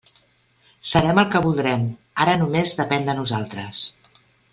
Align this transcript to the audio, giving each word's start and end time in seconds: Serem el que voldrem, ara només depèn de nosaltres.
Serem 0.91 1.19
el 1.23 1.27
que 1.35 1.41
voldrem, 1.43 1.85
ara 2.25 2.33
només 2.45 2.73
depèn 2.81 3.07
de 3.11 3.15
nosaltres. 3.21 3.83